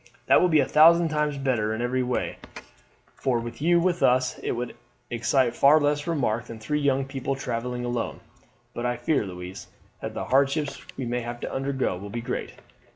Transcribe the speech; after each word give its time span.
"That 0.25 0.41
will 0.41 0.49
be 0.49 0.61
a 0.61 0.67
thousand 0.67 1.09
times 1.09 1.37
better 1.37 1.75
in 1.75 1.81
every 1.83 2.01
way, 2.01 2.39
for 3.13 3.39
with 3.39 3.61
you 3.61 3.79
with 3.79 4.01
us 4.01 4.39
it 4.39 4.53
would 4.53 4.75
excite 5.11 5.55
far 5.55 5.79
less 5.79 6.07
remark 6.07 6.45
than 6.45 6.57
three 6.57 6.79
young 6.79 7.05
people 7.05 7.35
travelling 7.35 7.85
alone. 7.85 8.19
But 8.73 8.87
I 8.87 8.97
fear, 8.97 9.27
Louise, 9.27 9.67
that 10.01 10.15
the 10.15 10.25
hardships 10.25 10.81
we 10.97 11.05
may 11.05 11.21
have 11.21 11.39
to 11.41 11.53
undergo 11.53 11.97
will 11.97 12.09
be 12.09 12.21
great." 12.21 12.53